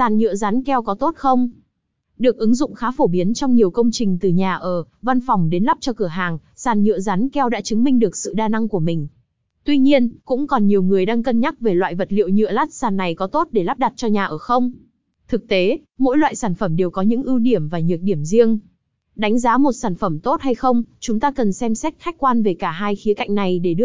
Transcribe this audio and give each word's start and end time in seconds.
Sàn 0.00 0.18
nhựa 0.18 0.34
dán 0.34 0.62
keo 0.62 0.82
có 0.82 0.94
tốt 0.94 1.14
không? 1.16 1.50
Được 2.18 2.36
ứng 2.36 2.54
dụng 2.54 2.74
khá 2.74 2.90
phổ 2.90 3.06
biến 3.06 3.34
trong 3.34 3.54
nhiều 3.54 3.70
công 3.70 3.90
trình 3.90 4.18
từ 4.20 4.28
nhà 4.28 4.54
ở, 4.54 4.84
văn 5.02 5.20
phòng 5.26 5.50
đến 5.50 5.64
lắp 5.64 5.78
cho 5.80 5.92
cửa 5.92 6.06
hàng, 6.06 6.38
sàn 6.54 6.84
nhựa 6.84 7.00
dán 7.00 7.28
keo 7.28 7.48
đã 7.48 7.60
chứng 7.60 7.84
minh 7.84 7.98
được 7.98 8.16
sự 8.16 8.34
đa 8.34 8.48
năng 8.48 8.68
của 8.68 8.80
mình. 8.80 9.08
Tuy 9.64 9.78
nhiên, 9.78 10.10
cũng 10.24 10.46
còn 10.46 10.66
nhiều 10.66 10.82
người 10.82 11.06
đang 11.06 11.22
cân 11.22 11.40
nhắc 11.40 11.60
về 11.60 11.74
loại 11.74 11.94
vật 11.94 12.12
liệu 12.12 12.28
nhựa 12.28 12.50
lát 12.50 12.72
sàn 12.72 12.96
này 12.96 13.14
có 13.14 13.26
tốt 13.26 13.48
để 13.52 13.64
lắp 13.64 13.78
đặt 13.78 13.92
cho 13.96 14.08
nhà 14.08 14.24
ở 14.24 14.38
không. 14.38 14.72
Thực 15.28 15.48
tế, 15.48 15.78
mỗi 15.98 16.18
loại 16.18 16.34
sản 16.34 16.54
phẩm 16.54 16.76
đều 16.76 16.90
có 16.90 17.02
những 17.02 17.22
ưu 17.22 17.38
điểm 17.38 17.68
và 17.68 17.80
nhược 17.80 18.00
điểm 18.00 18.24
riêng. 18.24 18.58
Đánh 19.16 19.38
giá 19.38 19.58
một 19.58 19.72
sản 19.72 19.94
phẩm 19.94 20.18
tốt 20.18 20.40
hay 20.40 20.54
không, 20.54 20.82
chúng 21.00 21.20
ta 21.20 21.32
cần 21.32 21.52
xem 21.52 21.74
xét 21.74 21.94
khách 21.98 22.18
quan 22.18 22.42
về 22.42 22.54
cả 22.54 22.70
hai 22.70 22.96
khía 22.96 23.14
cạnh 23.14 23.34
này 23.34 23.58
để 23.58 23.74
đưa 23.74 23.78